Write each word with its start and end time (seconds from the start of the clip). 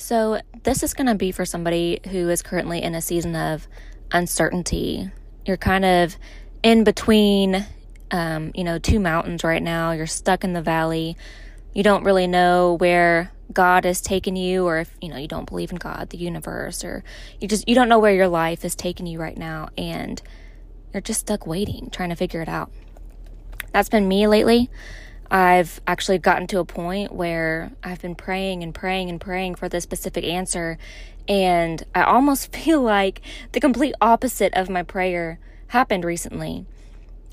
So, 0.00 0.40
this 0.62 0.84
is 0.84 0.94
going 0.94 1.08
to 1.08 1.16
be 1.16 1.32
for 1.32 1.44
somebody 1.44 1.98
who 2.10 2.28
is 2.28 2.40
currently 2.40 2.80
in 2.80 2.94
a 2.94 3.02
season 3.02 3.34
of 3.34 3.66
uncertainty. 4.12 5.10
You're 5.44 5.56
kind 5.56 5.84
of 5.84 6.16
in 6.62 6.84
between, 6.84 7.66
um, 8.12 8.52
you 8.54 8.62
know, 8.62 8.78
two 8.78 9.00
mountains 9.00 9.42
right 9.42 9.62
now. 9.62 9.90
You're 9.90 10.06
stuck 10.06 10.44
in 10.44 10.52
the 10.52 10.62
valley. 10.62 11.16
You 11.74 11.82
don't 11.82 12.04
really 12.04 12.28
know 12.28 12.74
where 12.74 13.32
God 13.52 13.84
has 13.84 14.00
taken 14.00 14.36
you, 14.36 14.66
or 14.66 14.78
if, 14.78 14.96
you 15.02 15.08
know, 15.08 15.16
you 15.16 15.26
don't 15.26 15.48
believe 15.48 15.72
in 15.72 15.78
God, 15.78 16.10
the 16.10 16.16
universe, 16.16 16.84
or 16.84 17.02
you 17.40 17.48
just, 17.48 17.68
you 17.68 17.74
don't 17.74 17.88
know 17.88 17.98
where 17.98 18.14
your 18.14 18.28
life 18.28 18.64
is 18.64 18.76
taking 18.76 19.08
you 19.08 19.18
right 19.18 19.36
now. 19.36 19.68
And 19.76 20.22
you're 20.94 21.00
just 21.00 21.20
stuck 21.20 21.44
waiting, 21.44 21.90
trying 21.90 22.10
to 22.10 22.16
figure 22.16 22.40
it 22.40 22.48
out. 22.48 22.70
That's 23.72 23.88
been 23.88 24.06
me 24.06 24.28
lately. 24.28 24.70
I've 25.30 25.80
actually 25.86 26.18
gotten 26.18 26.46
to 26.48 26.58
a 26.58 26.64
point 26.64 27.12
where 27.12 27.72
I've 27.82 28.00
been 28.00 28.14
praying 28.14 28.62
and 28.62 28.74
praying 28.74 29.10
and 29.10 29.20
praying 29.20 29.56
for 29.56 29.68
this 29.68 29.84
specific 29.84 30.24
answer. 30.24 30.78
And 31.28 31.84
I 31.94 32.02
almost 32.02 32.52
feel 32.56 32.80
like 32.80 33.20
the 33.52 33.60
complete 33.60 33.94
opposite 34.00 34.54
of 34.54 34.70
my 34.70 34.82
prayer 34.82 35.38
happened 35.68 36.04
recently. 36.04 36.64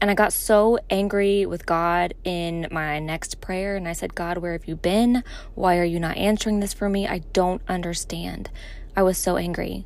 And 0.02 0.12
I 0.12 0.14
got 0.14 0.34
so 0.34 0.78
angry 0.90 1.46
with 1.46 1.66
God 1.66 2.14
in 2.26 2.68
my 2.70 3.00
next 3.00 3.40
prayer. 3.40 3.78
And 3.78 3.88
I 3.88 3.94
said, 3.94 4.14
God, 4.14 4.38
where 4.40 4.52
have 4.52 4.66
you 4.66 4.76
been? 4.76 5.24
Why 5.56 5.78
are 5.78 5.86
you 5.86 6.02
not 6.02 6.18
answering 6.18 6.60
this 6.60 6.74
for 6.74 6.90
me? 6.90 7.08
I 7.08 7.20
don't 7.32 7.62
understand. 7.68 8.50
I 8.96 9.04
was 9.04 9.18
so 9.18 9.38
angry. 9.38 9.86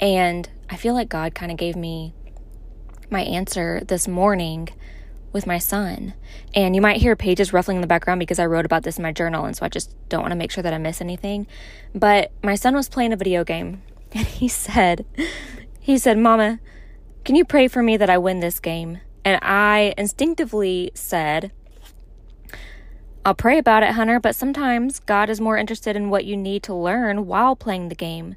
And 0.00 0.48
I 0.70 0.76
feel 0.76 0.94
like 0.94 1.08
God 1.08 1.34
kind 1.34 1.50
of 1.50 1.58
gave 1.58 1.74
me 1.74 2.14
my 3.10 3.22
answer 3.22 3.82
this 3.84 4.06
morning 4.06 4.68
with 5.32 5.46
my 5.46 5.58
son. 5.58 6.14
And 6.54 6.74
you 6.74 6.82
might 6.82 7.00
hear 7.00 7.16
pages 7.16 7.52
ruffling 7.52 7.76
in 7.76 7.80
the 7.80 7.86
background 7.86 8.18
because 8.18 8.38
I 8.38 8.46
wrote 8.46 8.64
about 8.64 8.82
this 8.82 8.98
in 8.98 9.02
my 9.02 9.12
journal, 9.12 9.44
and 9.44 9.56
so 9.56 9.64
I 9.64 9.68
just 9.68 9.94
don't 10.08 10.22
want 10.22 10.32
to 10.32 10.36
make 10.36 10.50
sure 10.50 10.62
that 10.62 10.74
I 10.74 10.78
miss 10.78 11.00
anything. 11.00 11.46
But 11.94 12.32
my 12.42 12.54
son 12.54 12.74
was 12.74 12.88
playing 12.88 13.12
a 13.12 13.16
video 13.16 13.44
game, 13.44 13.82
and 14.12 14.26
he 14.26 14.48
said, 14.48 15.04
he 15.78 15.98
said, 15.98 16.18
"Mama, 16.18 16.60
can 17.24 17.36
you 17.36 17.44
pray 17.44 17.68
for 17.68 17.82
me 17.82 17.96
that 17.96 18.10
I 18.10 18.18
win 18.18 18.40
this 18.40 18.60
game?" 18.60 19.00
And 19.24 19.38
I 19.42 19.92
instinctively 19.98 20.90
said, 20.94 21.52
I'll 23.24 23.34
pray 23.34 23.58
about 23.58 23.82
it, 23.82 23.90
Hunter, 23.90 24.18
but 24.18 24.34
sometimes 24.34 24.98
God 24.98 25.28
is 25.28 25.40
more 25.40 25.58
interested 25.58 25.94
in 25.94 26.08
what 26.08 26.24
you 26.24 26.36
need 26.36 26.62
to 26.64 26.74
learn 26.74 27.26
while 27.26 27.54
playing 27.54 27.88
the 27.88 27.94
game 27.94 28.36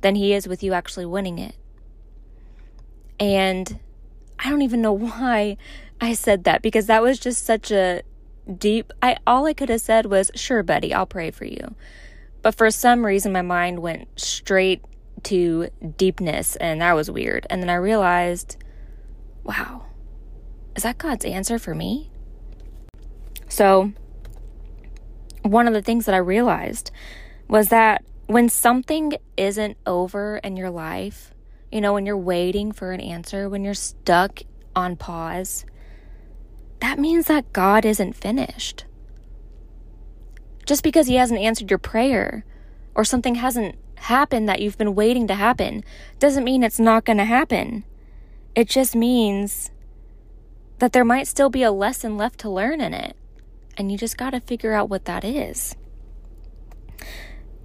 than 0.00 0.16
he 0.16 0.32
is 0.32 0.48
with 0.48 0.62
you 0.62 0.72
actually 0.72 1.06
winning 1.06 1.38
it. 1.38 1.54
And 3.20 3.78
I 4.38 4.50
don't 4.50 4.62
even 4.62 4.82
know 4.82 4.92
why 4.98 5.56
I 6.00 6.14
said 6.14 6.44
that 6.44 6.62
because 6.62 6.86
that 6.86 7.02
was 7.02 7.18
just 7.18 7.44
such 7.44 7.70
a 7.70 8.02
deep 8.56 8.92
I 9.02 9.16
all 9.26 9.46
I 9.46 9.52
could 9.52 9.68
have 9.68 9.80
said 9.80 10.06
was, 10.06 10.30
"Sure, 10.34 10.62
buddy, 10.62 10.94
I'll 10.94 11.06
pray 11.06 11.30
for 11.30 11.44
you." 11.44 11.74
But 12.42 12.54
for 12.54 12.70
some 12.70 13.04
reason 13.04 13.32
my 13.32 13.42
mind 13.42 13.80
went 13.80 14.08
straight 14.18 14.82
to 15.24 15.68
deepness 15.96 16.56
and 16.56 16.80
that 16.80 16.92
was 16.94 17.10
weird. 17.10 17.46
And 17.50 17.62
then 17.62 17.70
I 17.70 17.74
realized, 17.74 18.56
wow. 19.44 19.86
Is 20.76 20.84
that 20.84 20.98
God's 20.98 21.24
answer 21.24 21.58
for 21.58 21.74
me? 21.74 22.10
So, 23.48 23.92
one 25.42 25.66
of 25.66 25.74
the 25.74 25.82
things 25.82 26.06
that 26.06 26.14
I 26.14 26.18
realized 26.18 26.90
was 27.48 27.68
that 27.68 28.04
when 28.26 28.48
something 28.48 29.14
isn't 29.36 29.76
over 29.86 30.36
in 30.38 30.56
your 30.56 30.70
life, 30.70 31.32
you 31.72 31.80
know, 31.80 31.94
when 31.94 32.06
you're 32.06 32.16
waiting 32.16 32.72
for 32.72 32.92
an 32.92 33.00
answer, 33.00 33.48
when 33.48 33.64
you're 33.64 33.74
stuck 33.74 34.40
on 34.76 34.96
pause, 34.96 35.64
that 36.88 36.98
means 36.98 37.26
that 37.26 37.52
God 37.52 37.84
isn't 37.84 38.14
finished. 38.14 38.86
Just 40.64 40.82
because 40.82 41.06
He 41.06 41.16
hasn't 41.16 41.38
answered 41.38 41.70
your 41.70 41.78
prayer 41.78 42.46
or 42.94 43.04
something 43.04 43.34
hasn't 43.34 43.76
happened 43.96 44.48
that 44.48 44.62
you've 44.62 44.78
been 44.78 44.94
waiting 44.94 45.26
to 45.26 45.34
happen 45.34 45.84
doesn't 46.18 46.44
mean 46.44 46.62
it's 46.62 46.80
not 46.80 47.04
going 47.04 47.18
to 47.18 47.26
happen. 47.26 47.84
It 48.54 48.70
just 48.70 48.96
means 48.96 49.70
that 50.78 50.94
there 50.94 51.04
might 51.04 51.26
still 51.26 51.50
be 51.50 51.62
a 51.62 51.70
lesson 51.70 52.16
left 52.16 52.40
to 52.40 52.48
learn 52.48 52.80
in 52.80 52.94
it. 52.94 53.14
And 53.76 53.92
you 53.92 53.98
just 53.98 54.16
got 54.16 54.30
to 54.30 54.40
figure 54.40 54.72
out 54.72 54.88
what 54.88 55.04
that 55.04 55.24
is. 55.24 55.76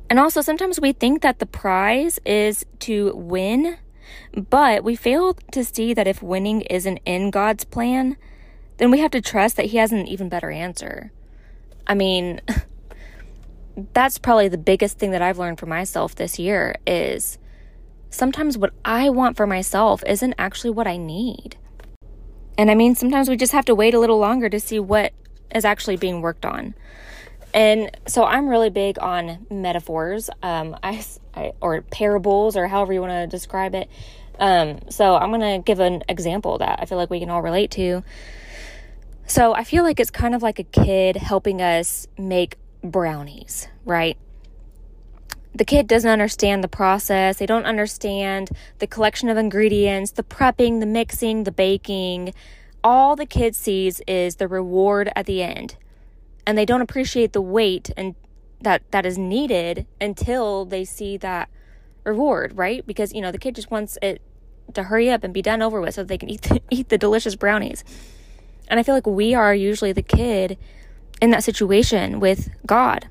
And 0.10 0.20
also, 0.20 0.42
sometimes 0.42 0.82
we 0.82 0.92
think 0.92 1.22
that 1.22 1.40
the 1.40 1.46
prize 1.46 2.20
is 2.26 2.66
to 2.80 3.14
win, 3.16 3.78
but 4.36 4.84
we 4.84 4.98
fail 4.98 5.36
to 5.54 5.64
see 5.64 5.94
that 5.94 6.08
if 6.08 6.22
winning 6.22 6.60
isn't 6.64 7.00
in 7.06 7.32
God's 7.32 7.64
plan, 7.64 8.18
then 8.84 8.92
we 8.92 9.00
have 9.00 9.12
to 9.12 9.22
trust 9.22 9.56
that 9.56 9.68
He 9.68 9.78
has 9.78 9.94
an 9.94 10.06
even 10.10 10.28
better 10.28 10.52
answer. 10.52 11.10
I 11.88 11.94
mean, 11.94 12.42
that's 13.94 14.18
probably 14.18 14.50
the 14.50 14.58
biggest 14.58 15.00
thing 15.00 15.12
that 15.12 15.22
I've 15.22 15.38
learned 15.38 15.58
for 15.58 15.68
myself 15.68 16.16
this 16.16 16.38
year 16.38 16.76
is 16.86 17.38
sometimes 18.10 18.58
what 18.58 18.74
I 18.84 19.10
want 19.10 19.38
for 19.38 19.48
myself 19.48 20.04
isn't 20.06 20.34
actually 20.38 20.72
what 20.72 20.86
I 20.86 20.98
need. 20.98 21.56
And 22.58 22.70
I 22.70 22.76
mean, 22.76 22.94
sometimes 22.96 23.30
we 23.30 23.38
just 23.38 23.54
have 23.54 23.64
to 23.66 23.74
wait 23.74 23.94
a 23.94 24.00
little 24.02 24.20
longer 24.20 24.50
to 24.50 24.60
see 24.60 24.82
what 24.82 25.14
is 25.56 25.64
actually 25.64 25.96
being 25.96 26.20
worked 26.22 26.46
on. 26.46 26.76
And 27.54 27.90
so 28.06 28.26
I'm 28.26 28.50
really 28.50 28.70
big 28.70 29.00
on 29.00 29.48
metaphors, 29.50 30.30
um, 30.42 30.76
I, 30.84 31.06
I, 31.34 31.54
or 31.62 31.84
parables, 31.84 32.58
or 32.58 32.68
however 32.68 32.92
you 32.92 33.00
want 33.00 33.14
to 33.14 33.28
describe 33.28 33.76
it. 33.76 33.90
Um, 34.40 34.80
so 34.90 35.16
I'm 35.16 35.30
going 35.30 35.40
to 35.40 35.64
give 35.64 35.80
an 35.80 36.04
example 36.10 36.58
that 36.58 36.80
I 36.82 36.86
feel 36.86 36.98
like 36.98 37.10
we 37.10 37.22
can 37.22 37.30
all 37.30 37.42
relate 37.42 37.72
to. 37.72 38.04
So 39.26 39.54
I 39.54 39.64
feel 39.64 39.84
like 39.84 40.00
it's 40.00 40.12
kind 40.12 40.36
of 40.36 40.42
like 40.42 40.60
a 40.60 40.64
kid 40.64 41.16
helping 41.16 41.62
us 41.62 42.08
make 42.18 42.58
brownies, 42.84 43.68
right? 43.86 44.18
The 45.56 45.66
kid 45.66 45.88
doesn't 45.88 46.10
understand 46.10 46.64
the 46.64 46.68
process. 46.68 47.38
They 47.38 47.46
don't 47.46 47.66
understand 47.66 48.50
the 48.80 48.88
collection 48.88 49.30
of 49.30 49.38
ingredients, 49.38 50.12
the 50.12 50.24
prepping, 50.24 50.80
the 50.80 50.86
mixing, 50.86 51.44
the 51.44 51.52
baking. 51.52 52.34
All 52.84 53.16
the 53.16 53.26
kid 53.26 53.56
sees 53.56 54.02
is 54.08 54.38
the 54.38 54.48
reward 54.48 55.12
at 55.16 55.26
the 55.26 55.42
end. 55.42 55.78
And 56.46 56.58
they 56.58 56.66
don't 56.66 56.82
appreciate 56.82 57.34
the 57.34 57.42
wait 57.42 57.92
and 57.96 58.16
that 58.62 58.82
that 58.92 59.06
is 59.06 59.18
needed 59.18 59.86
until 60.02 60.66
they 60.66 60.84
see 60.84 61.18
that 61.18 61.50
reward, 62.04 62.58
right? 62.58 62.86
Because 62.86 63.14
you 63.14 63.22
know, 63.22 63.32
the 63.32 63.38
kid 63.38 63.56
just 63.56 63.72
wants 63.72 63.98
it 64.02 64.22
to 64.74 64.84
hurry 64.84 65.10
up 65.10 65.24
and 65.24 65.34
be 65.34 65.42
done 65.42 65.62
over 65.62 65.80
with 65.80 65.94
so 65.94 66.04
they 66.04 66.18
can 66.18 66.30
eat 66.30 66.42
the, 66.42 66.62
eat 66.70 66.90
the 66.90 66.98
delicious 66.98 67.36
brownies. 67.36 67.84
And 68.68 68.80
I 68.80 68.84
feel 68.84 68.96
like 68.96 69.08
we 69.08 69.34
are 69.34 69.54
usually 69.54 69.92
the 69.92 70.02
kid 70.02 70.58
in 71.22 71.32
that 71.32 71.44
situation 71.44 72.20
with 72.20 72.50
God. 72.66 73.08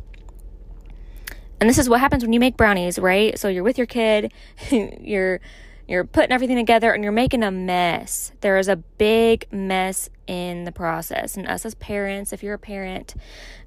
And 1.60 1.70
this 1.70 1.78
is 1.78 1.88
what 1.88 2.00
happens 2.00 2.24
when 2.24 2.32
you 2.32 2.40
make 2.40 2.56
brownies, 2.56 2.98
right? 2.98 3.38
So 3.38 3.48
you're 3.48 3.62
with 3.62 3.78
your 3.78 3.86
kid, 3.86 4.32
you're 4.70 5.40
you're 5.88 6.04
putting 6.04 6.32
everything 6.32 6.56
together 6.56 6.92
and 6.92 7.02
you're 7.02 7.12
making 7.12 7.42
a 7.42 7.50
mess. 7.50 8.32
There 8.40 8.56
is 8.56 8.68
a 8.68 8.76
big 8.76 9.46
mess 9.52 10.08
in 10.26 10.64
the 10.64 10.72
process. 10.72 11.36
And 11.36 11.46
us 11.46 11.64
as 11.64 11.74
parents, 11.74 12.32
if 12.32 12.42
you're 12.42 12.54
a 12.54 12.58
parent, 12.58 13.14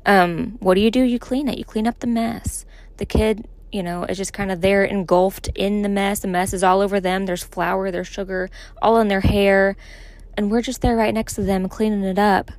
um, 0.05 0.57
what 0.59 0.75
do 0.75 0.81
you 0.81 0.89
do? 0.89 1.01
You 1.01 1.19
clean 1.19 1.47
it. 1.47 1.57
You 1.57 1.65
clean 1.65 1.87
up 1.87 1.99
the 1.99 2.07
mess. 2.07 2.65
The 2.97 3.05
kid, 3.05 3.47
you 3.71 3.83
know, 3.83 4.05
is 4.05 4.17
just 4.17 4.33
kind 4.33 4.51
of 4.51 4.61
there 4.61 4.83
engulfed 4.83 5.49
in 5.55 5.81
the 5.81 5.89
mess. 5.89 6.21
The 6.21 6.27
mess 6.27 6.53
is 6.53 6.63
all 6.63 6.81
over 6.81 6.99
them. 6.99 7.25
There's 7.25 7.43
flour, 7.43 7.91
there's 7.91 8.07
sugar, 8.07 8.49
all 8.81 8.99
in 8.99 9.07
their 9.07 9.21
hair 9.21 9.75
and 10.37 10.51
we're 10.51 10.61
just 10.61 10.81
there 10.81 10.95
right 10.95 11.13
next 11.13 11.35
to 11.35 11.43
them 11.43 11.69
cleaning 11.69 12.03
it 12.03 12.19
up. 12.19 12.51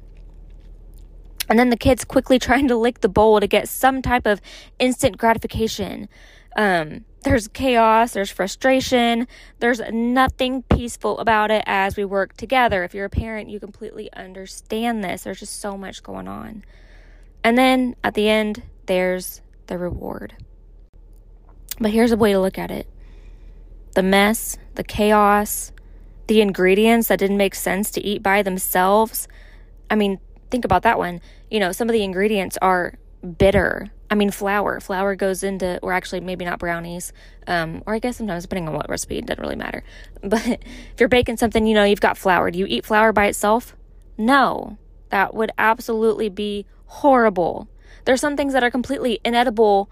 And 1.48 1.58
then 1.58 1.70
the 1.70 1.76
kids 1.76 2.04
quickly 2.04 2.38
trying 2.40 2.68
to 2.68 2.76
lick 2.76 3.00
the 3.00 3.08
bowl 3.08 3.40
to 3.40 3.46
get 3.46 3.68
some 3.68 4.02
type 4.02 4.26
of 4.26 4.40
instant 4.78 5.18
gratification. 5.18 6.08
Um, 6.56 7.04
there's 7.22 7.48
chaos, 7.48 8.12
there's 8.12 8.30
frustration, 8.30 9.26
there's 9.58 9.80
nothing 9.90 10.62
peaceful 10.62 11.18
about 11.18 11.50
it 11.50 11.62
as 11.66 11.96
we 11.96 12.04
work 12.04 12.36
together. 12.36 12.84
If 12.84 12.94
you're 12.94 13.06
a 13.06 13.10
parent, 13.10 13.50
you 13.50 13.60
completely 13.60 14.10
understand 14.12 15.02
this. 15.02 15.24
There's 15.24 15.40
just 15.40 15.60
so 15.60 15.76
much 15.76 16.02
going 16.02 16.28
on. 16.28 16.64
And 17.42 17.58
then 17.58 17.96
at 18.02 18.14
the 18.14 18.28
end, 18.28 18.62
there's 18.86 19.40
the 19.66 19.76
reward. 19.76 20.36
But 21.78 21.90
here's 21.90 22.12
a 22.12 22.16
way 22.16 22.32
to 22.32 22.40
look 22.40 22.58
at 22.58 22.70
it 22.70 22.86
the 23.94 24.02
mess, 24.02 24.56
the 24.74 24.84
chaos, 24.84 25.72
the 26.26 26.40
ingredients 26.40 27.08
that 27.08 27.18
didn't 27.18 27.36
make 27.36 27.54
sense 27.54 27.90
to 27.92 28.00
eat 28.00 28.22
by 28.22 28.42
themselves. 28.42 29.28
I 29.90 29.94
mean, 29.94 30.18
think 30.50 30.64
about 30.64 30.82
that 30.82 30.98
one. 30.98 31.20
You 31.50 31.60
know, 31.60 31.72
some 31.72 31.88
of 31.88 31.92
the 31.92 32.02
ingredients 32.02 32.58
are 32.60 32.98
bitter. 33.38 33.90
I 34.10 34.14
mean, 34.14 34.30
flour. 34.30 34.80
Flour 34.80 35.16
goes 35.16 35.42
into, 35.42 35.78
or 35.82 35.92
actually, 35.92 36.20
maybe 36.20 36.44
not 36.44 36.58
brownies. 36.58 37.12
Um, 37.46 37.82
or 37.86 37.94
I 37.94 37.98
guess 37.98 38.16
sometimes, 38.16 38.44
depending 38.44 38.68
on 38.68 38.74
what 38.74 38.88
recipe, 38.88 39.18
it 39.18 39.26
doesn't 39.26 39.42
really 39.42 39.56
matter. 39.56 39.82
But 40.22 40.46
if 40.46 40.98
you're 40.98 41.08
baking 41.08 41.36
something, 41.36 41.66
you 41.66 41.74
know, 41.74 41.84
you've 41.84 42.00
got 42.00 42.18
flour. 42.18 42.50
Do 42.50 42.58
you 42.58 42.66
eat 42.66 42.84
flour 42.84 43.12
by 43.12 43.26
itself? 43.26 43.76
No. 44.18 44.78
That 45.10 45.34
would 45.34 45.52
absolutely 45.58 46.28
be 46.28 46.66
horrible. 46.86 47.68
There's 48.04 48.20
some 48.20 48.36
things 48.36 48.52
that 48.52 48.64
are 48.64 48.70
completely 48.70 49.20
inedible 49.24 49.90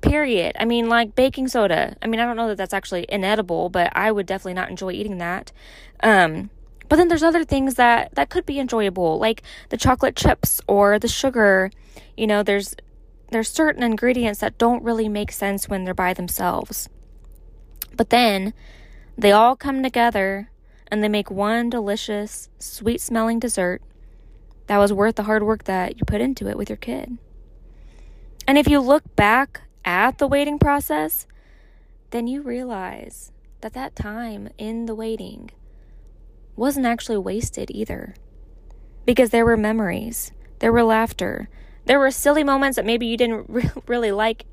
period. 0.00 0.56
I 0.58 0.64
mean, 0.64 0.88
like 0.88 1.14
baking 1.14 1.48
soda. 1.48 1.96
I 2.02 2.06
mean, 2.06 2.20
I 2.20 2.24
don't 2.24 2.36
know 2.36 2.48
that 2.48 2.56
that's 2.56 2.74
actually 2.74 3.06
inedible, 3.08 3.68
but 3.68 3.92
I 3.94 4.12
would 4.12 4.26
definitely 4.26 4.54
not 4.54 4.70
enjoy 4.70 4.92
eating 4.92 5.18
that. 5.18 5.52
Um, 6.02 6.50
but 6.88 6.96
then 6.96 7.08
there's 7.08 7.22
other 7.22 7.44
things 7.44 7.74
that 7.74 8.14
that 8.16 8.30
could 8.30 8.44
be 8.44 8.58
enjoyable, 8.58 9.18
like 9.18 9.42
the 9.68 9.76
chocolate 9.76 10.16
chips 10.16 10.60
or 10.66 10.98
the 10.98 11.08
sugar. 11.08 11.70
You 12.16 12.26
know, 12.26 12.42
there's 12.42 12.74
there's 13.30 13.48
certain 13.48 13.82
ingredients 13.82 14.40
that 14.40 14.58
don't 14.58 14.82
really 14.82 15.08
make 15.08 15.30
sense 15.30 15.68
when 15.68 15.84
they're 15.84 15.94
by 15.94 16.14
themselves. 16.14 16.88
But 17.94 18.10
then 18.10 18.54
they 19.16 19.32
all 19.32 19.54
come 19.54 19.82
together 19.82 20.50
and 20.88 21.02
they 21.02 21.08
make 21.08 21.30
one 21.30 21.70
delicious, 21.70 22.48
sweet 22.58 23.00
smelling 23.00 23.38
dessert 23.38 23.82
that 24.66 24.78
was 24.78 24.92
worth 24.92 25.16
the 25.16 25.24
hard 25.24 25.42
work 25.42 25.64
that 25.64 25.96
you 25.96 26.04
put 26.06 26.20
into 26.20 26.48
it 26.48 26.56
with 26.56 26.68
your 26.68 26.76
kid. 26.76 27.18
And 28.46 28.58
if 28.58 28.68
you 28.68 28.80
look 28.80 29.04
back 29.14 29.62
at 29.84 30.18
the 30.18 30.26
waiting 30.26 30.58
process, 30.58 31.26
then 32.10 32.26
you 32.26 32.42
realize 32.42 33.32
that 33.60 33.72
that 33.74 33.96
time 33.96 34.48
in 34.58 34.86
the 34.86 34.94
waiting 34.94 35.50
wasn't 36.56 36.86
actually 36.86 37.18
wasted 37.18 37.70
either. 37.70 38.14
Because 39.06 39.30
there 39.30 39.44
were 39.44 39.56
memories, 39.56 40.32
there 40.58 40.72
were 40.72 40.82
laughter, 40.82 41.48
there 41.86 41.98
were 41.98 42.10
silly 42.10 42.44
moments 42.44 42.76
that 42.76 42.86
maybe 42.86 43.06
you 43.06 43.16
didn't 43.16 43.46
re- 43.48 43.70
really 43.86 44.12
like 44.12 44.44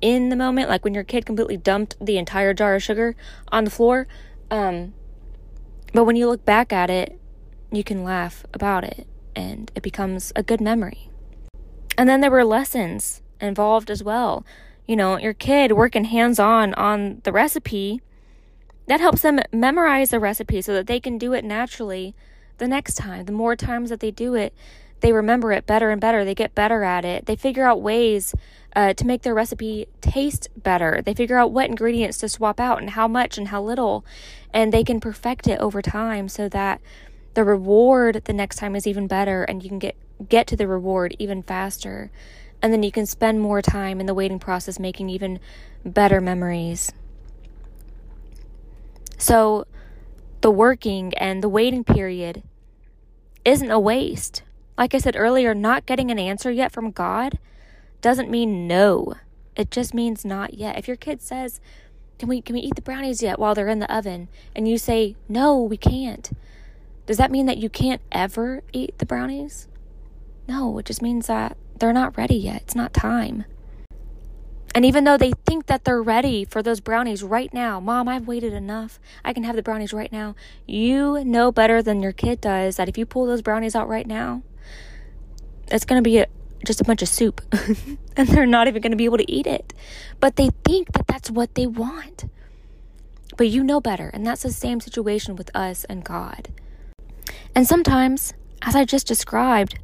in 0.00 0.28
the 0.28 0.36
moment, 0.36 0.68
like 0.68 0.84
when 0.84 0.94
your 0.94 1.04
kid 1.04 1.24
completely 1.24 1.56
dumped 1.56 1.96
the 2.04 2.18
entire 2.18 2.52
jar 2.52 2.74
of 2.74 2.82
sugar 2.82 3.16
on 3.48 3.64
the 3.64 3.70
floor. 3.70 4.06
Um, 4.50 4.92
but 5.92 6.04
when 6.04 6.16
you 6.16 6.28
look 6.28 6.44
back 6.44 6.72
at 6.72 6.90
it, 6.90 7.18
you 7.72 7.84
can 7.84 8.04
laugh 8.04 8.44
about 8.52 8.84
it 8.84 9.06
and 9.34 9.70
it 9.74 9.82
becomes 9.82 10.32
a 10.36 10.42
good 10.42 10.60
memory. 10.60 11.08
And 11.96 12.08
then 12.08 12.20
there 12.20 12.30
were 12.30 12.44
lessons 12.44 13.22
involved 13.40 13.90
as 13.90 14.02
well. 14.02 14.44
You 14.86 14.96
know, 14.96 15.18
your 15.18 15.34
kid 15.34 15.72
working 15.72 16.04
hands 16.04 16.38
on 16.38 16.74
on 16.74 17.20
the 17.24 17.32
recipe, 17.32 18.00
that 18.86 19.00
helps 19.00 19.22
them 19.22 19.40
memorize 19.52 20.10
the 20.10 20.20
recipe 20.20 20.60
so 20.60 20.74
that 20.74 20.86
they 20.86 21.00
can 21.00 21.18
do 21.18 21.32
it 21.32 21.44
naturally 21.44 22.14
the 22.58 22.68
next 22.68 22.94
time. 22.94 23.24
The 23.24 23.32
more 23.32 23.56
times 23.56 23.90
that 23.90 24.00
they 24.00 24.10
do 24.10 24.34
it, 24.34 24.54
they 25.00 25.12
remember 25.12 25.52
it 25.52 25.66
better 25.66 25.90
and 25.90 26.00
better. 26.00 26.24
They 26.24 26.34
get 26.34 26.54
better 26.54 26.82
at 26.82 27.04
it. 27.04 27.26
They 27.26 27.36
figure 27.36 27.66
out 27.66 27.82
ways 27.82 28.34
uh, 28.76 28.94
to 28.94 29.06
make 29.06 29.22
their 29.22 29.34
recipe 29.34 29.86
taste 30.00 30.48
better. 30.56 31.02
They 31.04 31.14
figure 31.14 31.38
out 31.38 31.52
what 31.52 31.68
ingredients 31.68 32.18
to 32.18 32.28
swap 32.28 32.60
out 32.60 32.80
and 32.80 32.90
how 32.90 33.08
much 33.08 33.38
and 33.38 33.48
how 33.48 33.62
little. 33.62 34.04
And 34.52 34.72
they 34.72 34.84
can 34.84 35.00
perfect 35.00 35.46
it 35.46 35.60
over 35.60 35.82
time 35.82 36.28
so 36.28 36.48
that 36.50 36.80
the 37.34 37.44
reward 37.44 38.22
the 38.24 38.32
next 38.32 38.56
time 38.56 38.76
is 38.76 38.86
even 38.86 39.06
better 39.06 39.42
and 39.44 39.62
you 39.62 39.68
can 39.68 39.78
get 39.78 39.96
get 40.28 40.46
to 40.46 40.56
the 40.56 40.68
reward 40.68 41.16
even 41.18 41.42
faster. 41.42 42.10
And 42.64 42.72
then 42.72 42.82
you 42.82 42.90
can 42.90 43.04
spend 43.04 43.42
more 43.42 43.60
time 43.60 44.00
in 44.00 44.06
the 44.06 44.14
waiting 44.14 44.38
process 44.38 44.78
making 44.78 45.10
even 45.10 45.38
better 45.84 46.18
memories. 46.18 46.90
So 49.18 49.66
the 50.40 50.50
working 50.50 51.12
and 51.18 51.42
the 51.42 51.48
waiting 51.50 51.84
period 51.84 52.42
isn't 53.44 53.70
a 53.70 53.78
waste. 53.78 54.44
Like 54.78 54.94
I 54.94 54.98
said 54.98 55.14
earlier, 55.14 55.54
not 55.54 55.84
getting 55.84 56.10
an 56.10 56.18
answer 56.18 56.50
yet 56.50 56.72
from 56.72 56.90
God 56.90 57.38
doesn't 58.00 58.30
mean 58.30 58.66
no. 58.66 59.12
It 59.56 59.70
just 59.70 59.92
means 59.92 60.24
not 60.24 60.54
yet. 60.54 60.78
If 60.78 60.88
your 60.88 60.96
kid 60.96 61.20
says, 61.20 61.60
"Can 62.18 62.30
we 62.30 62.40
can 62.40 62.54
we 62.54 62.62
eat 62.62 62.76
the 62.76 62.80
brownies 62.80 63.22
yet?" 63.22 63.38
while 63.38 63.54
they're 63.54 63.68
in 63.68 63.80
the 63.80 63.94
oven, 63.94 64.28
and 64.56 64.66
you 64.66 64.78
say, 64.78 65.16
"No, 65.28 65.60
we 65.60 65.76
can't." 65.76 66.30
Does 67.04 67.18
that 67.18 67.30
mean 67.30 67.44
that 67.44 67.58
you 67.58 67.68
can't 67.68 68.00
ever 68.10 68.62
eat 68.72 68.96
the 68.96 69.04
brownies? 69.04 69.68
No, 70.48 70.78
it 70.78 70.86
just 70.86 71.02
means 71.02 71.26
that 71.26 71.58
they're 71.78 71.92
not 71.92 72.16
ready 72.16 72.36
yet. 72.36 72.62
It's 72.62 72.74
not 72.74 72.92
time. 72.92 73.44
And 74.74 74.84
even 74.84 75.04
though 75.04 75.16
they 75.16 75.32
think 75.46 75.66
that 75.66 75.84
they're 75.84 76.02
ready 76.02 76.44
for 76.44 76.60
those 76.60 76.80
brownies 76.80 77.22
right 77.22 77.52
now, 77.54 77.78
Mom, 77.78 78.08
I've 78.08 78.26
waited 78.26 78.52
enough. 78.52 78.98
I 79.24 79.32
can 79.32 79.44
have 79.44 79.54
the 79.54 79.62
brownies 79.62 79.92
right 79.92 80.10
now. 80.10 80.34
You 80.66 81.22
know 81.24 81.52
better 81.52 81.80
than 81.80 82.02
your 82.02 82.12
kid 82.12 82.40
does 82.40 82.76
that 82.76 82.88
if 82.88 82.98
you 82.98 83.06
pull 83.06 83.26
those 83.26 83.40
brownies 83.40 83.76
out 83.76 83.88
right 83.88 84.06
now, 84.06 84.42
it's 85.68 85.84
going 85.84 86.02
to 86.02 86.08
be 86.08 86.18
a, 86.18 86.26
just 86.66 86.80
a 86.80 86.84
bunch 86.84 87.02
of 87.02 87.08
soup. 87.08 87.40
and 88.16 88.28
they're 88.28 88.46
not 88.46 88.66
even 88.66 88.82
going 88.82 88.90
to 88.90 88.96
be 88.96 89.04
able 89.04 89.18
to 89.18 89.30
eat 89.30 89.46
it. 89.46 89.72
But 90.18 90.34
they 90.34 90.50
think 90.64 90.92
that 90.92 91.06
that's 91.06 91.30
what 91.30 91.54
they 91.54 91.68
want. 91.68 92.24
But 93.36 93.48
you 93.48 93.62
know 93.62 93.80
better. 93.80 94.08
And 94.08 94.26
that's 94.26 94.42
the 94.42 94.50
same 94.50 94.80
situation 94.80 95.36
with 95.36 95.54
us 95.54 95.84
and 95.84 96.04
God. 96.04 96.48
And 97.54 97.68
sometimes, 97.68 98.34
as 98.62 98.74
I 98.74 98.84
just 98.84 99.06
described, 99.06 99.78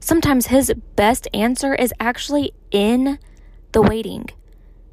sometimes 0.00 0.46
his 0.46 0.72
best 0.96 1.28
answer 1.32 1.74
is 1.74 1.94
actually 2.00 2.52
in 2.70 3.18
the 3.72 3.82
waiting. 3.82 4.26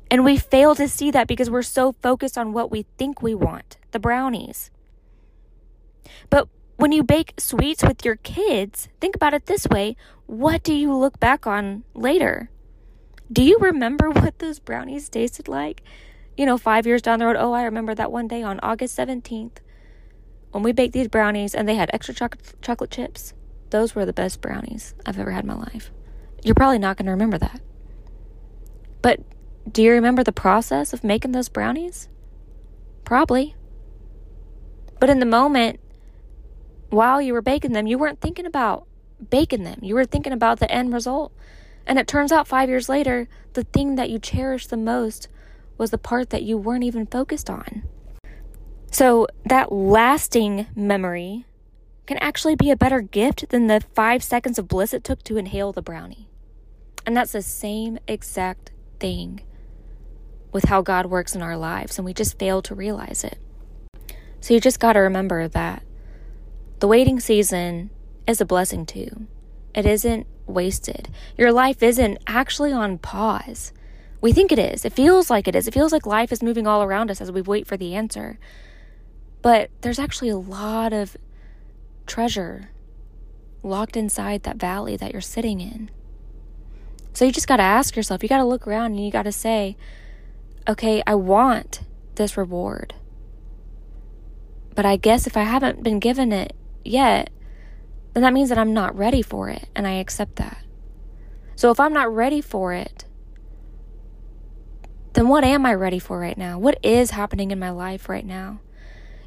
And 0.09 0.23
we 0.23 0.37
fail 0.37 0.75
to 0.75 0.87
see 0.87 1.11
that 1.11 1.27
because 1.27 1.49
we're 1.49 1.63
so 1.63 1.91
focused 1.91 2.37
on 2.37 2.53
what 2.53 2.71
we 2.71 2.85
think 2.97 3.21
we 3.21 3.35
want 3.35 3.77
the 3.91 3.99
brownies. 3.99 4.69
But 6.29 6.47
when 6.77 6.91
you 6.91 7.03
bake 7.03 7.33
sweets 7.37 7.83
with 7.83 8.05
your 8.05 8.17
kids, 8.17 8.87
think 9.01 9.15
about 9.15 9.33
it 9.33 9.47
this 9.47 9.67
way 9.67 9.95
what 10.27 10.61
do 10.61 10.73
you 10.73 10.93
look 10.93 11.19
back 11.19 11.47
on 11.47 11.83
later? 11.93 12.49
Do 13.31 13.43
you 13.43 13.57
remember 13.59 14.09
what 14.11 14.39
those 14.39 14.59
brownies 14.59 15.09
tasted 15.09 15.47
like? 15.47 15.81
You 16.35 16.45
know, 16.45 16.57
five 16.57 16.85
years 16.85 17.01
down 17.01 17.19
the 17.19 17.25
road, 17.25 17.37
oh, 17.39 17.53
I 17.53 17.63
remember 17.63 17.95
that 17.95 18.11
one 18.11 18.27
day 18.27 18.43
on 18.43 18.59
August 18.61 18.97
17th 18.97 19.57
when 20.51 20.63
we 20.63 20.71
baked 20.71 20.93
these 20.93 21.07
brownies 21.07 21.55
and 21.55 21.67
they 21.67 21.75
had 21.75 21.89
extra 21.93 22.13
chocolate, 22.13 22.55
chocolate 22.61 22.91
chips. 22.91 23.33
Those 23.69 23.95
were 23.95 24.05
the 24.05 24.13
best 24.13 24.41
brownies 24.41 24.93
I've 25.05 25.19
ever 25.19 25.31
had 25.31 25.43
in 25.43 25.47
my 25.47 25.55
life. 25.55 25.91
You're 26.43 26.55
probably 26.55 26.79
not 26.79 26.97
going 26.97 27.05
to 27.07 27.11
remember 27.11 27.37
that. 27.37 27.61
But 29.01 29.19
do 29.69 29.83
you 29.83 29.91
remember 29.91 30.23
the 30.23 30.31
process 30.31 30.93
of 30.93 31.03
making 31.03 31.33
those 31.33 31.49
brownies? 31.49 32.07
Probably. 33.03 33.55
But 34.99 35.09
in 35.09 35.19
the 35.19 35.25
moment, 35.25 35.79
while 36.89 37.21
you 37.21 37.33
were 37.33 37.41
baking 37.41 37.73
them, 37.73 37.87
you 37.87 37.97
weren't 37.97 38.21
thinking 38.21 38.45
about 38.45 38.87
baking 39.29 39.63
them. 39.63 39.79
You 39.81 39.95
were 39.95 40.05
thinking 40.05 40.33
about 40.33 40.59
the 40.59 40.71
end 40.71 40.93
result. 40.93 41.33
And 41.85 41.97
it 41.99 42.07
turns 42.07 42.31
out 42.31 42.47
five 42.47 42.69
years 42.69 42.89
later, 42.89 43.27
the 43.53 43.63
thing 43.63 43.95
that 43.95 44.09
you 44.09 44.19
cherished 44.19 44.69
the 44.69 44.77
most 44.77 45.27
was 45.77 45.91
the 45.91 45.97
part 45.97 46.29
that 46.29 46.43
you 46.43 46.57
weren't 46.57 46.83
even 46.83 47.05
focused 47.05 47.49
on. 47.49 47.83
So, 48.91 49.27
that 49.45 49.71
lasting 49.71 50.67
memory 50.75 51.45
can 52.07 52.17
actually 52.17 52.55
be 52.55 52.71
a 52.71 52.75
better 52.75 53.01
gift 53.01 53.49
than 53.49 53.67
the 53.67 53.81
five 53.93 54.23
seconds 54.23 54.57
of 54.57 54.67
bliss 54.67 54.93
it 54.93 55.03
took 55.03 55.23
to 55.23 55.37
inhale 55.37 55.71
the 55.71 55.81
brownie. 55.81 56.29
And 57.05 57.15
that's 57.15 57.33
the 57.33 57.41
same 57.41 57.99
exact 58.07 58.71
thing 58.99 59.41
with 60.51 60.65
how 60.65 60.81
God 60.81 61.05
works 61.05 61.35
in 61.35 61.41
our 61.41 61.57
lives, 61.57 61.99
and 61.99 62.05
we 62.05 62.13
just 62.13 62.39
fail 62.39 62.61
to 62.63 62.73
realize 62.73 63.23
it. 63.23 63.37
So, 64.39 64.53
you 64.53 64.59
just 64.59 64.79
got 64.79 64.93
to 64.93 64.99
remember 64.99 65.47
that 65.47 65.83
the 66.79 66.87
waiting 66.87 67.19
season 67.19 67.89
is 68.25 68.39
a 68.39 68.45
blessing 68.45 68.85
too. 68.85 69.27
It 69.75 69.85
isn't 69.85 70.25
wasted. 70.45 71.09
Your 71.37 71.51
life 71.51 71.83
isn't 71.83 72.17
actually 72.25 72.71
on 72.71 72.97
pause. 72.97 73.73
We 74.21 74.31
think 74.31 74.51
it 74.51 74.59
is. 74.59 74.85
It 74.85 74.93
feels 74.93 75.29
like 75.29 75.47
it 75.47 75.55
is. 75.55 75.67
It 75.67 75.73
feels 75.73 75.91
like 75.91 76.05
life 76.05 76.31
is 76.31 76.41
moving 76.41 76.65
all 76.65 76.81
around 76.81 77.11
us 77.11 77.21
as 77.21 77.31
we 77.31 77.41
wait 77.41 77.67
for 77.67 77.77
the 77.77 77.93
answer. 77.93 78.39
But 79.41 79.69
there's 79.81 79.99
actually 79.99 80.29
a 80.29 80.37
lot 80.37 80.93
of 80.93 81.15
treasure 82.07 82.69
locked 83.63 83.97
inside 83.97 84.43
that 84.43 84.57
valley 84.57 84.95
that 84.97 85.11
you're 85.11 85.21
sitting 85.21 85.61
in. 85.61 85.91
So 87.13 87.25
you 87.25 87.31
just 87.31 87.47
got 87.47 87.57
to 87.57 87.63
ask 87.63 87.95
yourself, 87.95 88.23
you 88.23 88.29
got 88.29 88.37
to 88.37 88.45
look 88.45 88.67
around 88.67 88.93
and 88.93 89.05
you 89.05 89.11
got 89.11 89.23
to 89.23 89.31
say, 89.31 89.75
okay, 90.67 91.01
I 91.05 91.15
want 91.15 91.81
this 92.15 92.37
reward. 92.37 92.93
But 94.75 94.85
I 94.85 94.95
guess 94.95 95.25
if 95.25 95.35
I 95.35 95.43
haven't 95.43 95.83
been 95.83 95.99
given 95.99 96.31
it 96.31 96.53
yet, 96.85 97.31
then 98.13 98.23
that 98.23 98.33
means 98.33 98.49
that 98.49 98.57
I'm 98.57 98.73
not 98.73 98.95
ready 98.97 99.21
for 99.21 99.49
it, 99.49 99.67
and 99.75 99.87
I 99.87 99.93
accept 99.93 100.35
that. 100.37 100.63
So 101.55 101.71
if 101.71 101.79
I'm 101.79 101.93
not 101.93 102.13
ready 102.13 102.41
for 102.41 102.73
it, 102.73 103.05
then 105.13 105.27
what 105.27 105.43
am 105.43 105.65
I 105.65 105.73
ready 105.73 105.99
for 105.99 106.19
right 106.19 106.37
now? 106.37 106.59
What 106.59 106.77
is 106.83 107.11
happening 107.11 107.49
in 107.49 107.59
my 107.59 107.71
life 107.71 108.07
right 108.07 108.25
now? 108.25 108.59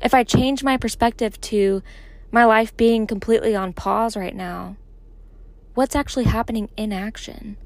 if 0.02 0.14
I 0.14 0.25
change 0.25 0.64
my 0.64 0.76
perspective 0.76 1.40
to 1.42 1.82
my 2.30 2.44
life 2.44 2.76
being 2.76 3.06
completely 3.06 3.54
on 3.54 3.72
pause 3.72 4.16
right 4.16 4.34
now, 4.34 4.76
what's 5.75 5.96
actually 5.96 6.25
happening 6.25 6.68
in 6.76 6.92
action? 6.92 7.56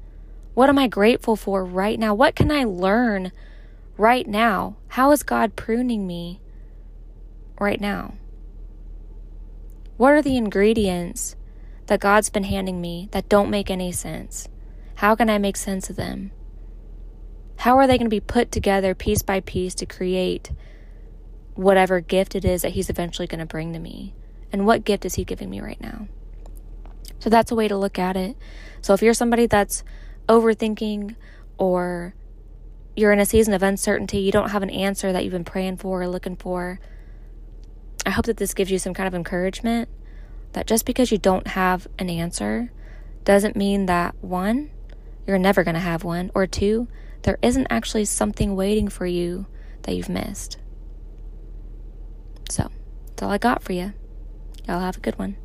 What 0.53 0.69
am 0.69 0.79
I 0.79 0.87
grateful 0.87 1.35
for 1.35 1.63
right 1.63 1.99
now? 1.99 2.13
What 2.13 2.35
can 2.35 2.51
I 2.51 2.63
learn 2.63 3.31
right 3.97 4.27
now? 4.27 4.77
How 4.89 5.11
is 5.11 5.23
God 5.23 5.55
pruning 5.55 6.07
me 6.07 6.39
right 7.59 7.79
now? 7.79 8.15
What 9.97 10.13
are 10.13 10.21
the 10.21 10.37
ingredients 10.37 11.35
that 11.87 11.99
God's 11.99 12.29
been 12.29 12.43
handing 12.43 12.81
me 12.81 13.09
that 13.11 13.29
don't 13.29 13.49
make 13.49 13.69
any 13.69 13.91
sense? 13.91 14.47
How 14.95 15.15
can 15.15 15.29
I 15.29 15.37
make 15.37 15.57
sense 15.57 15.89
of 15.89 15.95
them? 15.95 16.31
How 17.59 17.77
are 17.77 17.87
they 17.87 17.97
going 17.97 18.07
to 18.07 18.09
be 18.09 18.19
put 18.19 18.51
together 18.51 18.95
piece 18.95 19.21
by 19.21 19.39
piece 19.41 19.75
to 19.75 19.85
create 19.85 20.51
whatever 21.55 22.01
gift 22.01 22.35
it 22.35 22.45
is 22.45 22.61
that 22.61 22.73
He's 22.73 22.89
eventually 22.89 23.27
going 23.27 23.39
to 23.39 23.45
bring 23.45 23.73
to 23.73 23.79
me. 23.79 24.13
And 24.55 24.65
what 24.65 24.85
gift 24.85 25.03
is 25.03 25.15
He 25.15 25.25
giving 25.25 25.49
me 25.49 25.59
right 25.59 25.81
now? 25.81 26.07
So 27.19 27.29
that's 27.29 27.51
a 27.51 27.55
way 27.55 27.67
to 27.67 27.75
look 27.75 27.99
at 27.99 28.15
it. 28.15 28.37
So 28.79 28.93
if 28.93 29.01
you're 29.01 29.13
somebody 29.13 29.47
that's 29.47 29.83
overthinking 30.29 31.17
or 31.57 32.15
you're 32.95 33.11
in 33.11 33.19
a 33.19 33.25
season 33.25 33.53
of 33.53 33.61
uncertainty, 33.61 34.19
you 34.19 34.31
don't 34.31 34.51
have 34.51 34.63
an 34.63 34.69
answer 34.69 35.11
that 35.11 35.25
you've 35.25 35.33
been 35.33 35.43
praying 35.43 35.75
for 35.75 36.03
or 36.03 36.07
looking 36.07 36.37
for, 36.37 36.79
I 38.05 38.11
hope 38.11 38.27
that 38.27 38.37
this 38.37 38.53
gives 38.53 38.71
you 38.71 38.79
some 38.79 38.93
kind 38.93 39.07
of 39.07 39.13
encouragement 39.13 39.89
that 40.53 40.67
just 40.67 40.85
because 40.85 41.11
you 41.11 41.17
don't 41.17 41.47
have 41.47 41.85
an 41.99 42.09
answer 42.09 42.71
doesn't 43.25 43.57
mean 43.57 43.87
that 43.87 44.15
one, 44.21 44.71
you're 45.27 45.37
never 45.37 45.65
going 45.65 45.75
to 45.75 45.81
have 45.81 46.05
one, 46.05 46.31
or 46.33 46.47
two, 46.47 46.87
there 47.23 47.39
isn't 47.41 47.67
actually 47.69 48.05
something 48.05 48.55
waiting 48.55 48.87
for 48.87 49.05
you 49.05 49.47
that 49.81 49.97
you've 49.97 50.07
missed. 50.07 50.59
So, 52.49 52.71
that's 53.07 53.21
all 53.21 53.31
I 53.31 53.37
got 53.37 53.61
for 53.61 53.73
you. 53.73 53.91
Y'all 54.67 54.79
have 54.79 54.97
a 54.97 54.99
good 54.99 55.19
one. 55.19 55.44